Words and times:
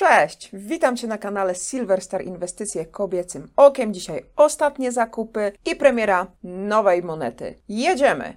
Cześć, 0.00 0.50
witam 0.52 0.96
Cię 0.96 1.06
na 1.06 1.18
kanale 1.18 1.54
Silverstar 1.54 2.24
Inwestycje 2.24 2.86
Kobiecym 2.86 3.48
Okiem. 3.56 3.94
Dzisiaj 3.94 4.24
ostatnie 4.36 4.92
zakupy 4.92 5.52
i 5.66 5.76
premiera 5.76 6.26
nowej 6.42 7.02
monety. 7.02 7.54
Jedziemy! 7.68 8.36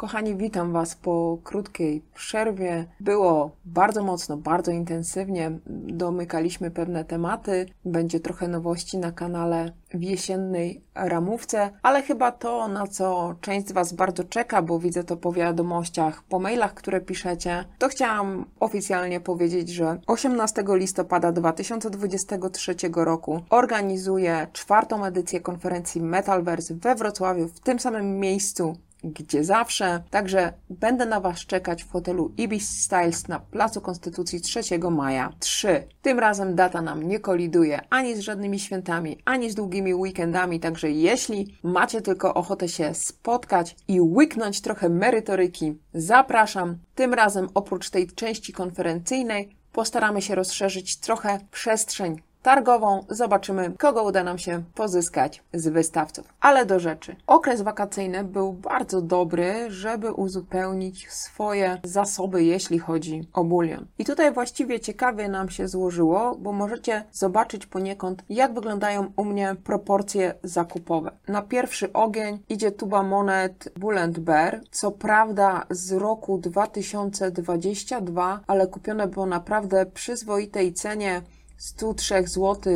Kochani, 0.00 0.36
witam 0.36 0.72
Was 0.72 0.94
po 0.94 1.38
krótkiej 1.44 2.02
przerwie. 2.14 2.86
Było 3.00 3.50
bardzo 3.64 4.02
mocno, 4.02 4.36
bardzo 4.36 4.70
intensywnie. 4.70 5.58
Domykaliśmy 5.86 6.70
pewne 6.70 7.04
tematy. 7.04 7.66
Będzie 7.84 8.20
trochę 8.20 8.48
nowości 8.48 8.98
na 8.98 9.12
kanale 9.12 9.72
w 9.94 10.02
jesiennej 10.02 10.82
ramówce, 10.94 11.70
ale 11.82 12.02
chyba 12.02 12.32
to, 12.32 12.68
na 12.68 12.86
co 12.86 13.34
część 13.40 13.68
z 13.68 13.72
Was 13.72 13.92
bardzo 13.92 14.24
czeka, 14.24 14.62
bo 14.62 14.78
widzę 14.78 15.04
to 15.04 15.16
po 15.16 15.32
wiadomościach, 15.32 16.22
po 16.22 16.38
mailach, 16.38 16.74
które 16.74 17.00
piszecie, 17.00 17.64
to 17.78 17.88
chciałam 17.88 18.44
oficjalnie 18.60 19.20
powiedzieć, 19.20 19.68
że 19.68 20.00
18 20.06 20.64
listopada 20.68 21.32
2023 21.32 22.74
roku 22.94 23.40
organizuję 23.50 24.46
czwartą 24.52 25.04
edycję 25.04 25.40
konferencji 25.40 26.00
Metalverse 26.00 26.74
we 26.74 26.94
Wrocławiu, 26.94 27.48
w 27.48 27.60
tym 27.60 27.78
samym 27.78 28.20
miejscu, 28.20 28.76
gdzie 29.04 29.44
zawsze. 29.44 30.02
Także 30.10 30.52
będę 30.70 31.06
na 31.06 31.20
Was 31.20 31.38
czekać 31.38 31.84
w 31.84 31.90
hotelu 31.90 32.32
Ibis 32.36 32.82
Styles 32.84 33.28
na 33.28 33.40
Placu 33.40 33.80
Konstytucji 33.80 34.40
3 34.40 34.60
maja 34.90 35.32
3. 35.38 35.88
Tym 36.02 36.18
razem 36.18 36.54
data 36.54 36.82
nam 36.82 37.02
nie 37.02 37.20
koliduje 37.20 37.80
ani 37.90 38.16
z 38.16 38.20
żadnymi 38.20 38.58
świętami, 38.58 39.18
ani 39.24 39.50
z 39.50 39.54
długimi 39.54 39.94
weekendami, 39.94 40.60
także 40.60 40.90
jeśli 40.90 41.58
macie 41.62 42.00
tylko 42.00 42.34
ochotę 42.34 42.68
się 42.68 42.94
spotkać 42.94 43.76
i 43.88 44.00
łyknąć 44.00 44.60
trochę 44.60 44.88
merytoryki, 44.88 45.78
zapraszam. 45.94 46.78
Tym 46.94 47.14
razem 47.14 47.48
oprócz 47.54 47.90
tej 47.90 48.06
części 48.06 48.52
konferencyjnej 48.52 49.56
postaramy 49.72 50.22
się 50.22 50.34
rozszerzyć 50.34 50.96
trochę 50.96 51.38
przestrzeń 51.50 52.22
targową. 52.42 53.04
Zobaczymy, 53.08 53.72
kogo 53.78 54.02
uda 54.02 54.24
nam 54.24 54.38
się 54.38 54.62
pozyskać 54.74 55.42
z 55.54 55.68
wystawców. 55.68 56.34
Ale 56.40 56.66
do 56.66 56.80
rzeczy. 56.80 57.16
Okres 57.26 57.62
wakacyjny 57.62 58.24
był 58.24 58.52
bardzo 58.52 59.02
dobry, 59.02 59.70
żeby 59.70 60.12
uzupełnić 60.12 61.10
swoje 61.10 61.80
zasoby, 61.84 62.44
jeśli 62.44 62.78
chodzi 62.78 63.28
o 63.32 63.44
bulion. 63.44 63.86
I 63.98 64.04
tutaj 64.04 64.32
właściwie 64.32 64.80
ciekawie 64.80 65.28
nam 65.28 65.48
się 65.48 65.68
złożyło, 65.68 66.36
bo 66.38 66.52
możecie 66.52 67.04
zobaczyć 67.12 67.66
poniekąd, 67.66 68.24
jak 68.28 68.54
wyglądają 68.54 69.12
u 69.16 69.24
mnie 69.24 69.56
proporcje 69.64 70.34
zakupowe. 70.42 71.10
Na 71.28 71.42
pierwszy 71.42 71.92
ogień 71.92 72.38
idzie 72.48 72.72
tuba 72.72 73.02
monet 73.02 73.72
Bull 73.78 73.96
Bear. 74.18 74.60
Co 74.70 74.90
prawda 74.90 75.66
z 75.70 75.92
roku 75.92 76.38
2022, 76.38 78.40
ale 78.46 78.66
kupione 78.66 79.06
było 79.06 79.26
naprawdę 79.26 79.86
przyzwoitej 79.86 80.72
cenie 80.72 81.22
103 81.60 82.26
zł 82.26 82.72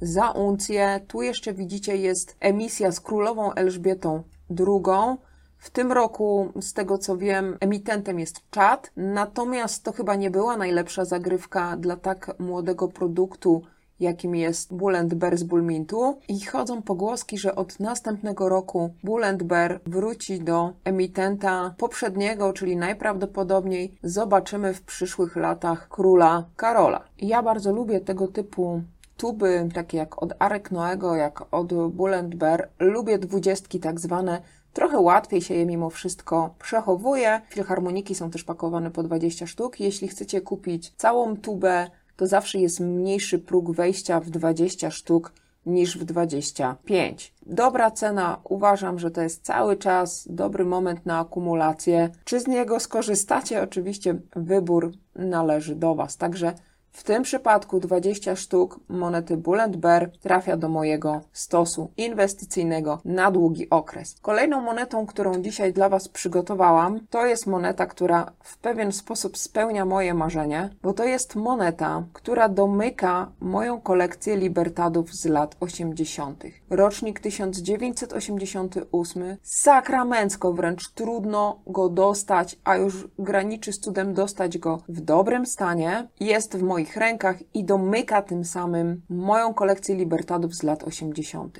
za 0.00 0.30
uncję. 0.30 1.00
Tu 1.08 1.22
jeszcze 1.22 1.52
widzicie 1.52 1.96
jest 1.96 2.36
emisja 2.40 2.92
z 2.92 3.00
królową 3.00 3.52
Elżbietą 3.52 4.22
II. 4.58 5.16
W 5.58 5.70
tym 5.70 5.92
roku, 5.92 6.52
z 6.60 6.72
tego 6.72 6.98
co 6.98 7.16
wiem, 7.16 7.56
emitentem 7.60 8.18
jest 8.18 8.50
czat, 8.50 8.90
natomiast 8.96 9.84
to 9.84 9.92
chyba 9.92 10.14
nie 10.14 10.30
była 10.30 10.56
najlepsza 10.56 11.04
zagrywka 11.04 11.76
dla 11.76 11.96
tak 11.96 12.34
młodego 12.38 12.88
produktu, 12.88 13.62
jakim 14.02 14.34
jest 14.34 14.74
Bull 14.74 14.96
Bear 15.06 15.36
z 15.36 15.42
Bullmintu. 15.42 16.18
I 16.28 16.40
chodzą 16.40 16.82
pogłoski, 16.82 17.38
że 17.38 17.54
od 17.54 17.80
następnego 17.80 18.48
roku 18.48 18.94
Bull 19.04 19.22
Bear 19.44 19.80
wróci 19.86 20.40
do 20.40 20.72
emitenta 20.84 21.74
poprzedniego, 21.78 22.52
czyli 22.52 22.76
najprawdopodobniej 22.76 23.94
zobaczymy 24.02 24.74
w 24.74 24.82
przyszłych 24.82 25.36
latach 25.36 25.88
króla 25.88 26.44
Karola. 26.56 27.04
Ja 27.18 27.42
bardzo 27.42 27.72
lubię 27.72 28.00
tego 28.00 28.28
typu 28.28 28.82
tuby, 29.16 29.68
takie 29.74 29.98
jak 29.98 30.22
od 30.22 30.32
Arek 30.38 30.70
Noego, 30.70 31.16
jak 31.16 31.54
od 31.54 31.72
Bull 31.90 32.12
Bear. 32.34 32.68
Lubię 32.78 33.18
dwudziestki 33.18 33.80
tak 33.80 34.00
zwane, 34.00 34.42
Trochę 34.72 34.98
łatwiej 34.98 35.42
się 35.42 35.54
je 35.54 35.66
mimo 35.66 35.90
wszystko 35.90 36.54
przechowuje. 36.58 37.40
Filharmoniki 37.48 38.14
są 38.14 38.30
też 38.30 38.44
pakowane 38.44 38.90
po 38.90 39.02
20 39.02 39.46
sztuk. 39.46 39.80
Jeśli 39.80 40.08
chcecie 40.08 40.40
kupić 40.40 40.92
całą 40.96 41.36
tubę 41.36 41.90
to 42.22 42.26
zawsze 42.26 42.58
jest 42.58 42.80
mniejszy 42.80 43.38
próg 43.38 43.70
wejścia 43.70 44.20
w 44.20 44.30
20 44.30 44.90
sztuk 44.90 45.32
niż 45.66 45.98
w 45.98 46.04
25. 46.04 47.34
Dobra 47.46 47.90
cena, 47.90 48.40
uważam, 48.44 48.98
że 48.98 49.10
to 49.10 49.22
jest 49.22 49.44
cały 49.44 49.76
czas 49.76 50.26
dobry 50.30 50.64
moment 50.64 51.06
na 51.06 51.18
akumulację. 51.18 52.10
Czy 52.24 52.40
z 52.40 52.46
niego 52.46 52.80
skorzystacie? 52.80 53.62
Oczywiście 53.62 54.14
wybór 54.36 54.92
należy 55.16 55.74
do 55.74 55.94
Was. 55.94 56.16
Także 56.16 56.54
w 56.92 57.02
tym 57.02 57.22
przypadku 57.22 57.80
20 57.80 58.36
sztuk 58.36 58.80
monety 58.88 59.36
Bull 59.36 59.58
Bear 59.76 60.10
trafia 60.20 60.56
do 60.56 60.68
mojego 60.68 61.20
stosu 61.32 61.90
inwestycyjnego 61.96 63.00
na 63.04 63.30
długi 63.30 63.70
okres. 63.70 64.16
Kolejną 64.22 64.60
monetą, 64.60 65.06
którą 65.06 65.42
dzisiaj 65.42 65.72
dla 65.72 65.88
Was 65.88 66.08
przygotowałam, 66.08 67.00
to 67.10 67.26
jest 67.26 67.46
moneta, 67.46 67.86
która 67.86 68.32
w 68.42 68.58
pewien 68.58 68.92
sposób 68.92 69.38
spełnia 69.38 69.84
moje 69.84 70.14
marzenie, 70.14 70.70
bo 70.82 70.92
to 70.92 71.04
jest 71.04 71.36
moneta, 71.36 72.04
która 72.12 72.48
domyka 72.48 73.32
moją 73.40 73.80
kolekcję 73.80 74.36
libertadów 74.36 75.14
z 75.14 75.26
lat 75.26 75.56
80. 75.60 76.44
Rocznik 76.70 77.20
1988, 77.20 79.36
sakramencko 79.42 80.52
wręcz 80.52 80.90
trudno 80.90 81.60
go 81.66 81.88
dostać, 81.88 82.58
a 82.64 82.76
już 82.76 83.08
graniczy 83.18 83.72
z 83.72 83.80
cudem 83.80 84.14
dostać 84.14 84.58
go 84.58 84.82
w 84.88 85.00
dobrym 85.00 85.46
stanie. 85.46 86.08
Jest 86.20 86.56
w 86.56 86.62
mojej 86.62 86.81
moich 86.82 86.96
rękach 86.96 87.36
i 87.54 87.64
domyka 87.64 88.22
tym 88.22 88.44
samym 88.44 89.02
moją 89.10 89.54
kolekcję 89.54 89.94
libertadów 89.94 90.54
z 90.54 90.62
lat 90.62 90.82
80. 90.84 91.58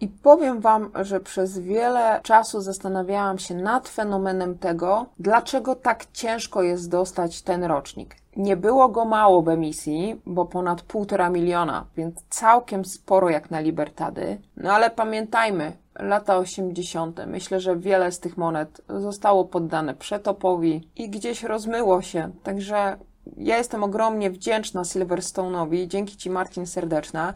I 0.00 0.08
powiem 0.08 0.60
Wam, 0.60 0.90
że 0.94 1.20
przez 1.20 1.58
wiele 1.58 2.20
czasu 2.22 2.60
zastanawiałam 2.60 3.38
się 3.38 3.54
nad 3.54 3.88
fenomenem 3.88 4.58
tego, 4.58 5.06
dlaczego 5.18 5.74
tak 5.74 6.06
ciężko 6.12 6.62
jest 6.62 6.90
dostać 6.90 7.42
ten 7.42 7.64
rocznik. 7.64 8.16
Nie 8.36 8.56
było 8.56 8.88
go 8.88 9.04
mało 9.04 9.42
w 9.42 9.48
emisji, 9.48 10.20
bo 10.26 10.44
ponad 10.44 10.82
półtora 10.82 11.30
miliona, 11.30 11.86
więc 11.96 12.14
całkiem 12.28 12.84
sporo 12.84 13.30
jak 13.30 13.50
na 13.50 13.60
libertady. 13.60 14.38
No 14.56 14.72
ale 14.72 14.90
pamiętajmy, 14.90 15.72
lata 15.98 16.36
80. 16.36 17.20
Myślę, 17.26 17.60
że 17.60 17.76
wiele 17.76 18.12
z 18.12 18.20
tych 18.20 18.36
monet 18.36 18.80
zostało 18.88 19.44
poddane 19.44 19.94
przetopowi 19.94 20.88
i 20.96 21.10
gdzieś 21.10 21.42
rozmyło 21.42 22.02
się. 22.02 22.30
Także 22.42 22.96
ja 23.36 23.58
jestem 23.58 23.84
ogromnie 23.84 24.30
wdzięczna 24.30 24.82
Silverstone'owi, 24.82 25.86
dzięki 25.86 26.16
Ci 26.16 26.30
Marcin 26.30 26.66
serdeczna, 26.66 27.34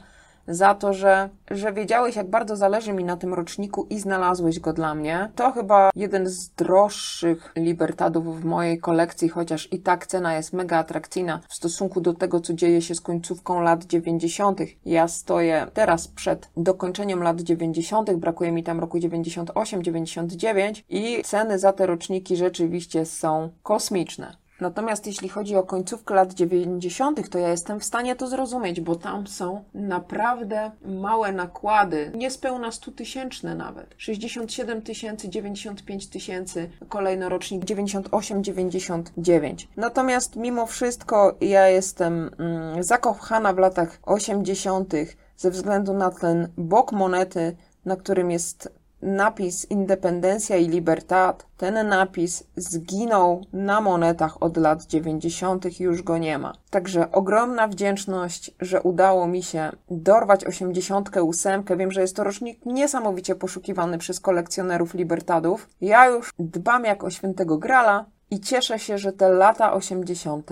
za 0.49 0.75
to, 0.75 0.93
że, 0.93 1.29
że 1.51 1.73
wiedziałeś, 1.73 2.17
jak 2.17 2.31
bardzo 2.31 2.57
zależy 2.57 2.93
mi 2.93 3.05
na 3.05 3.17
tym 3.17 3.35
roczniku 3.35 3.87
i 3.91 4.01
znalazłeś 4.01 4.61
go 4.61 4.73
dla 4.73 4.95
mnie. 4.95 5.31
To 5.35 5.53
chyba 5.53 5.91
jeden 5.97 6.29
z 6.29 6.49
droższych 6.49 7.53
libertadów 7.57 8.41
w 8.41 8.45
mojej 8.45 8.79
kolekcji, 8.79 9.29
chociaż 9.29 9.73
i 9.73 9.81
tak 9.81 10.07
cena 10.07 10.35
jest 10.35 10.53
mega 10.53 10.79
atrakcyjna 10.79 11.41
w 11.49 11.55
stosunku 11.55 12.01
do 12.01 12.15
tego, 12.15 12.41
co 12.41 12.55
dzieje 12.55 12.83
się 12.83 12.95
z 12.95 13.01
końcówką 13.01 13.61
lat 13.61 13.85
90. 13.85 14.61
Ja 14.85 15.09
stoję 15.09 15.67
teraz 15.75 16.09
przed 16.09 16.51
dokończeniem 16.57 17.23
lat 17.23 17.41
90., 17.41 18.15
brakuje 18.15 18.53
mi 18.53 18.65
tam 18.65 18.81
roku 18.81 18.99
98, 18.99 19.83
99 19.83 20.85
i 20.89 21.23
ceny 21.25 21.59
za 21.59 21.73
te 21.73 21.87
roczniki 21.87 22.37
rzeczywiście 22.37 23.07
są 23.07 23.51
kosmiczne. 23.63 24.48
Natomiast 24.61 25.07
jeśli 25.07 25.29
chodzi 25.29 25.57
o 25.57 25.63
końcówkę 25.63 26.15
lat 26.15 26.35
90., 26.35 27.31
to 27.31 27.39
ja 27.39 27.49
jestem 27.49 27.81
w 27.81 27.85
stanie 27.85 28.17
to 28.17 28.27
zrozumieć, 28.27 28.81
bo 28.81 28.97
tam 28.97 29.27
są 29.27 29.65
naprawdę 29.75 30.71
małe 30.85 31.33
nakłady, 31.33 32.13
niespełna 32.15 32.73
100 32.73 32.93
tysięczne 32.93 33.55
nawet. 33.55 33.95
67 33.99 34.83
tysięcy, 34.83 35.29
95 35.29 36.07
tysięcy, 36.07 36.71
kolejny 36.89 37.29
rocznik 37.29 37.65
98-99. 37.65 39.67
Natomiast 39.77 40.37
mimo 40.37 40.67
wszystko 40.67 41.37
ja 41.41 41.69
jestem 41.69 42.31
mm, 42.39 42.83
zakochana 42.83 43.53
w 43.53 43.59
latach 43.59 43.99
80. 44.03 44.95
ze 45.37 45.51
względu 45.51 45.95
na 45.95 46.11
ten 46.11 46.49
bok 46.57 46.93
monety, 46.93 47.57
na 47.85 47.97
którym 47.97 48.31
jest 48.31 48.78
napis 49.03 49.71
Independencja 49.71 50.57
i 50.57 50.69
Libertad, 50.69 51.47
ten 51.57 51.89
napis 51.89 52.45
zginął 52.57 53.45
na 53.53 53.81
monetach 53.81 54.43
od 54.43 54.57
lat 54.57 54.87
90. 54.87 55.81
już 55.81 56.03
go 56.03 56.19
nie 56.19 56.39
ma. 56.39 56.53
Także 56.71 57.13
ogromna 57.13 57.69
wdzięczność, 57.69 58.51
że 58.61 58.83
udało 58.83 59.27
mi 59.27 59.43
się 59.43 59.71
dorwać 59.91 60.45
88. 60.45 61.65
Wiem, 61.77 61.93
że 61.93 62.01
jest 62.01 62.17
to 62.17 62.25
rocznik 62.25 62.67
niesamowicie 62.67 63.35
poszukiwany 63.35 63.99
przez 63.99 64.21
kolekcjonerów 64.21 64.95
Libertadów. 64.95 65.69
Ja 65.81 66.07
już 66.07 66.35
dbam 66.39 66.85
jak 66.85 67.05
o 67.05 67.11
świętego 67.11 67.59
Grala 67.59 68.07
i 68.31 68.41
cieszę 68.41 68.79
się, 68.79 68.99
że 68.99 69.13
te 69.13 69.29
lata 69.29 69.73
80. 69.73 70.51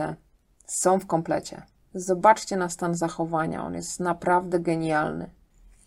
są 0.67 0.99
w 0.99 1.07
komplecie. 1.07 1.63
Zobaczcie 1.95 2.57
na 2.57 2.69
stan 2.69 2.95
zachowania, 2.95 3.65
on 3.65 3.75
jest 3.75 4.01
naprawdę 4.01 4.61
genialny. 4.61 5.31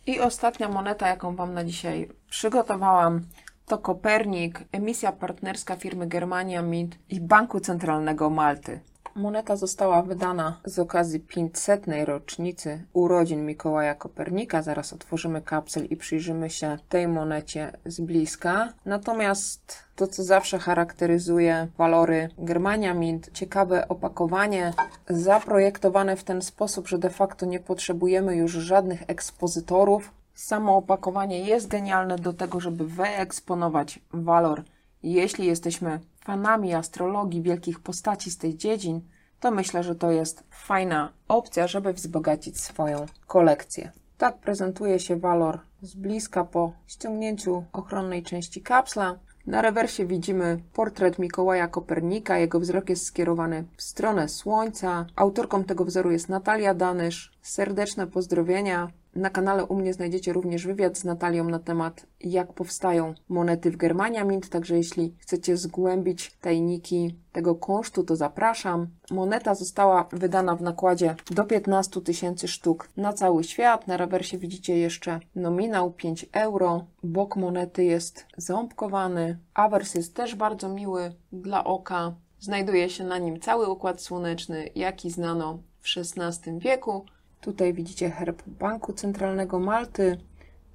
I 0.10 0.20
ostatnia 0.20 0.70
moneta, 0.70 1.08
jaką 1.08 1.36
Wam 1.36 1.54
na 1.54 1.64
dzisiaj 1.64 2.10
przygotowałam, 2.30 3.22
To 3.66 3.78
Kopernik, 3.78 4.64
emisja 4.72 5.12
partnerska 5.12 5.76
firmy 5.76 6.08
Germania 6.08 6.62
Mint 6.62 7.00
i 7.10 7.22
Banku 7.22 7.60
Centralnego 7.60 8.30
Malty. 8.30 8.80
Moneta 9.16 9.56
została 9.56 10.02
wydana 10.02 10.60
z 10.66 10.80
okazji 10.80 11.20
500. 11.20 11.86
rocznicy 12.06 12.84
urodzin 12.94 13.46
Mikołaja 13.46 13.96
Kopernika. 13.96 14.62
Zaraz 14.62 14.94
otworzymy 14.94 15.42
kapsel 15.42 15.86
i 15.86 15.98
przyjrzymy 15.98 16.50
się 16.50 16.78
tej 16.90 17.08
monecie 17.08 17.72
z 17.86 18.02
bliska. 18.02 18.74
Natomiast 18.86 19.84
to, 19.96 20.08
co 20.08 20.24
zawsze 20.24 20.60
charakteryzuje 20.60 21.68
walory 21.78 22.30
Germania 22.38 22.94
Mint, 22.94 23.30
ciekawe 23.34 23.88
opakowanie, 23.88 24.74
zaprojektowane 25.10 26.16
w 26.16 26.24
ten 26.24 26.42
sposób, 26.42 26.88
że 26.88 26.98
de 26.98 27.10
facto 27.10 27.46
nie 27.46 27.60
potrzebujemy 27.60 28.36
już 28.36 28.52
żadnych 28.52 29.04
ekspozytorów. 29.08 30.12
Samo 30.34 30.78
opakowanie 30.78 31.40
jest 31.40 31.68
genialne 31.68 32.16
do 32.16 32.34
tego, 32.34 32.60
żeby 32.60 32.88
wyeksponować 32.88 34.00
walor. 34.14 34.64
Jeśli 35.04 35.46
jesteśmy 35.46 36.00
fanami 36.22 36.74
astrologii, 36.74 37.42
wielkich 37.42 37.80
postaci 37.80 38.32
z 38.32 38.38
tej 38.38 38.58
dziedzin, 38.58 39.02
to 39.40 39.52
myślę, 39.52 39.84
że 39.84 39.96
to 39.96 40.12
jest 40.12 40.44
fajna 40.50 41.14
opcja, 41.28 41.68
żeby 41.68 41.94
wzbogacić 41.94 42.62
swoją 42.62 43.06
kolekcję. 43.28 43.92
Tak 44.18 44.38
prezentuje 44.38 45.00
się 45.00 45.16
walor 45.16 45.60
z 45.82 45.96
bliska 45.96 46.44
po 46.44 46.74
ściągnięciu 46.88 47.64
ochronnej 47.74 48.24
części 48.24 48.62
kapsla. 48.62 49.20
Na 49.48 49.62
rewersie 49.62 50.06
widzimy 50.06 50.60
portret 50.74 51.20
Mikołaja 51.20 51.68
Kopernika. 51.68 52.38
Jego 52.38 52.60
wzrok 52.60 52.90
jest 52.90 53.06
skierowany 53.06 53.64
w 53.78 53.82
stronę 53.82 54.30
Słońca. 54.30 55.06
Autorką 55.16 55.64
tego 55.64 55.86
wzoru 55.86 56.12
jest 56.12 56.30
Natalia 56.30 56.74
Danysz. 56.74 57.32
Serdeczne 57.42 58.08
pozdrowienia. 58.08 58.92
Na 59.20 59.30
kanale 59.30 59.66
u 59.66 59.76
mnie 59.76 59.94
znajdziecie 59.94 60.34
również 60.34 60.66
wywiad 60.66 60.98
z 60.98 61.04
Natalią 61.04 61.44
na 61.44 61.60
temat, 61.60 62.06
jak 62.22 62.54
powstają 62.54 63.14
monety 63.30 63.72
w 63.72 63.78
Germania 63.78 64.24
Mint, 64.24 64.50
także 64.50 64.78
jeśli 64.78 65.16
chcecie 65.18 65.58
zgłębić 65.58 66.38
tajniki 66.42 67.16
tego 67.32 67.56
kosztu, 67.56 68.04
to 68.04 68.16
zapraszam. 68.16 68.88
Moneta 69.12 69.56
została 69.56 70.10
wydana 70.12 70.56
w 70.56 70.62
nakładzie 70.62 71.16
do 71.32 71.44
15 71.44 72.02
tysięcy 72.02 72.48
sztuk 72.48 72.90
na 72.98 73.14
cały 73.14 73.44
świat. 73.44 73.88
Na 73.88 73.98
rewersie 73.98 74.38
widzicie 74.38 74.78
jeszcze 74.78 75.20
nominał 75.36 75.92
5 75.92 76.26
euro. 76.32 76.86
Bok 77.04 77.36
monety 77.36 77.84
jest 77.84 78.26
ząbkowany. 78.38 79.38
Awers 79.54 79.96
jest 79.96 80.16
też 80.16 80.36
bardzo 80.36 80.70
miły 80.70 81.14
dla 81.32 81.64
oka. 81.64 82.14
Znajduje 82.40 82.90
się 82.90 83.04
na 83.04 83.18
nim 83.18 83.40
cały 83.40 83.70
układ 83.70 84.02
słoneczny, 84.02 84.70
jaki 84.76 85.12
znano 85.12 85.60
w 85.80 85.88
XVI 85.98 86.60
wieku. 86.60 87.06
Tutaj 87.42 87.74
widzicie 87.74 88.10
herb 88.10 88.44
Banku 88.48 88.94
Centralnego 88.94 89.60
Malty. 89.60 90.18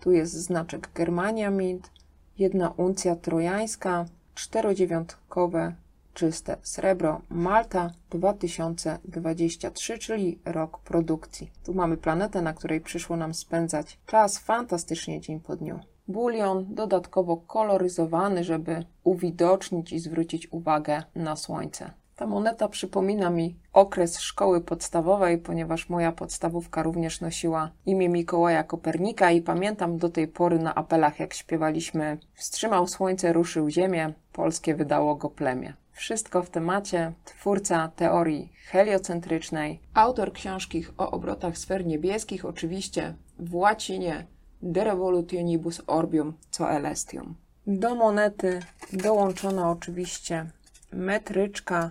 Tu 0.00 0.12
jest 0.12 0.32
znaczek 0.32 0.90
Germania 0.94 1.50
Mint. 1.50 1.90
Jedna 2.38 2.70
uncja 2.70 3.16
trojańska, 3.16 4.04
czterodziewiątkowe 4.34 5.74
czyste 6.14 6.56
srebro 6.62 7.20
Malta 7.28 7.90
2023, 8.10 9.98
czyli 9.98 10.38
rok 10.44 10.78
produkcji. 10.78 11.50
Tu 11.64 11.74
mamy 11.74 11.96
planetę, 11.96 12.42
na 12.42 12.52
której 12.52 12.80
przyszło 12.80 13.16
nam 13.16 13.34
spędzać 13.34 13.98
czas 14.06 14.38
fantastycznie 14.38 15.20
dzień 15.20 15.40
po 15.40 15.56
dniu. 15.56 15.80
Bulion 16.08 16.74
dodatkowo 16.74 17.36
koloryzowany, 17.36 18.44
żeby 18.44 18.84
uwidocznić 19.04 19.92
i 19.92 19.98
zwrócić 19.98 20.52
uwagę 20.52 21.02
na 21.14 21.36
słońce. 21.36 21.90
Ta 22.16 22.26
moneta 22.26 22.68
przypomina 22.68 23.30
mi 23.30 23.56
okres 23.72 24.20
szkoły 24.20 24.60
podstawowej, 24.60 25.38
ponieważ 25.38 25.88
moja 25.88 26.12
podstawówka 26.12 26.82
również 26.82 27.20
nosiła 27.20 27.70
imię 27.86 28.08
Mikołaja 28.08 28.64
Kopernika 28.64 29.30
i 29.30 29.42
pamiętam 29.42 29.98
do 29.98 30.08
tej 30.08 30.28
pory 30.28 30.58
na 30.58 30.74
apelach, 30.74 31.20
jak 31.20 31.34
śpiewaliśmy 31.34 32.18
Wstrzymał 32.34 32.88
słońce, 32.88 33.32
ruszył 33.32 33.70
ziemię, 33.70 34.12
polskie 34.32 34.74
wydało 34.74 35.14
go 35.14 35.30
plemię. 35.30 35.74
Wszystko 35.92 36.42
w 36.42 36.50
temacie. 36.50 37.12
Twórca 37.24 37.92
teorii 37.96 38.52
heliocentrycznej, 38.66 39.80
autor 39.94 40.32
książki 40.32 40.84
o 40.98 41.10
obrotach 41.10 41.58
sfer 41.58 41.86
niebieskich, 41.86 42.44
oczywiście 42.44 43.14
w 43.38 43.54
łacinie 43.54 44.26
De 44.62 44.84
Revolutionibus 44.84 45.82
Orbium 45.86 46.32
Coelestium. 46.58 47.34
Do 47.66 47.94
monety 47.94 48.60
dołączona 48.92 49.70
oczywiście 49.70 50.46
metryczka 50.92 51.90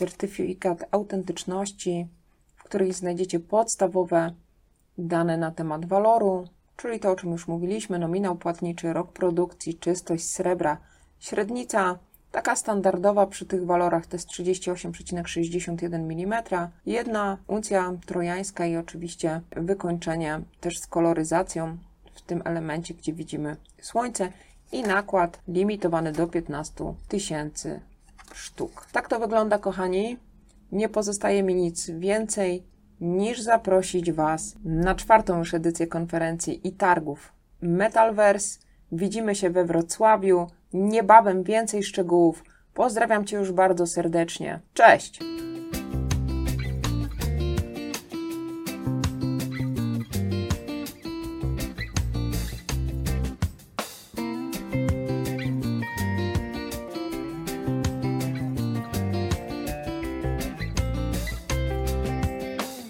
certyfikat 0.00 0.84
autentyczności, 0.90 2.08
w 2.56 2.64
której 2.64 2.92
znajdziecie 2.92 3.40
podstawowe 3.40 4.34
dane 4.98 5.36
na 5.36 5.50
temat 5.50 5.86
waloru, 5.86 6.48
czyli 6.76 7.00
to, 7.00 7.10
o 7.10 7.16
czym 7.16 7.30
już 7.32 7.48
mówiliśmy, 7.48 7.98
nominał 7.98 8.36
płatniczy, 8.36 8.92
rok 8.92 9.12
produkcji, 9.12 9.74
czystość 9.74 10.24
srebra, 10.24 10.76
średnica. 11.18 11.98
Taka 12.32 12.56
standardowa 12.56 13.26
przy 13.26 13.46
tych 13.46 13.66
walorach 13.66 14.06
to 14.06 14.16
jest 14.16 14.28
38,61 14.28 15.94
mm, 15.94 16.42
jedna 16.86 17.38
uncja 17.46 17.92
trojańska 18.06 18.66
i 18.66 18.76
oczywiście 18.76 19.40
wykończenie 19.56 20.40
też 20.60 20.78
z 20.78 20.86
koloryzacją 20.86 21.76
w 22.14 22.22
tym 22.22 22.42
elemencie, 22.44 22.94
gdzie 22.94 23.12
widzimy 23.12 23.56
słońce 23.80 24.32
i 24.72 24.82
nakład 24.82 25.40
limitowany 25.48 26.12
do 26.12 26.26
15 26.26 26.94
tysięcy 27.08 27.80
sztuk. 28.34 28.86
Tak 28.92 29.08
to 29.08 29.20
wygląda, 29.20 29.58
kochani. 29.58 30.18
Nie 30.72 30.88
pozostaje 30.88 31.42
mi 31.42 31.54
nic 31.54 31.90
więcej 31.90 32.64
niż 33.00 33.40
zaprosić 33.40 34.12
Was 34.12 34.56
na 34.64 34.94
czwartą 34.94 35.38
już 35.38 35.54
edycję 35.54 35.86
konferencji 35.86 36.68
i 36.68 36.72
targów 36.72 37.32
Metalverse. 37.62 38.58
Widzimy 38.92 39.34
się 39.34 39.50
we 39.50 39.64
Wrocławiu. 39.64 40.46
Niebawem 40.72 41.42
więcej 41.42 41.82
szczegółów. 41.82 42.44
Pozdrawiam 42.74 43.24
Cię 43.24 43.36
już 43.36 43.52
bardzo 43.52 43.86
serdecznie. 43.86 44.60
Cześć! 44.74 45.20